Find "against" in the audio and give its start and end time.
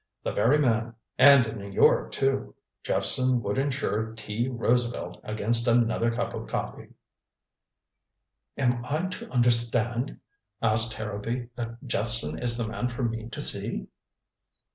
5.23-5.67